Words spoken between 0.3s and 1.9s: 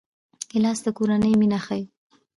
ګیلاس د کورنۍ مینه ښيي.